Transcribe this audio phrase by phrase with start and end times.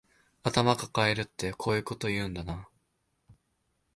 [0.41, 2.67] 頭かかえるってこういうこと言うんだな